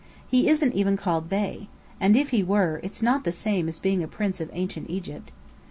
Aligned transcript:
He 0.27 0.47
isn't 0.47 0.73
even 0.73 0.97
called 0.97 1.29
Bey. 1.29 1.67
And 1.99 2.15
if 2.17 2.31
he 2.31 2.41
were, 2.41 2.79
its 2.81 3.03
not 3.03 3.23
the 3.23 3.31
same 3.31 3.67
as 3.69 3.77
being 3.77 4.01
a 4.01 4.07
prince 4.07 4.41
of 4.41 4.49
Ancient 4.51 4.89
Egypt." 4.89 5.31